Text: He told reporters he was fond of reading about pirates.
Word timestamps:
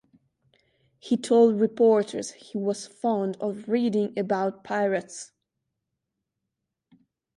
He 0.97 1.15
told 1.15 1.59
reporters 1.61 2.31
he 2.31 2.57
was 2.57 2.87
fond 2.87 3.37
of 3.39 3.69
reading 3.69 4.17
about 4.17 4.63
pirates. 4.63 5.31